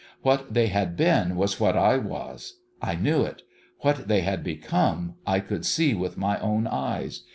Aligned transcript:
What 0.23 0.55
they 0.55 0.65
had 0.65 0.97
been 0.97 1.35
was 1.35 1.59
what 1.59 1.77
I 1.77 1.97
was. 1.99 2.55
I 2.81 2.95
knew 2.95 3.21
it. 3.21 3.43
What 3.81 4.07
they 4.07 4.21
had 4.21 4.43
become 4.43 5.13
I 5.27 5.39
could 5.39 5.63
see 5.63 5.93
with 5.93 6.17
my 6.17 6.39
own 6.39 6.65
eyes. 6.65 7.21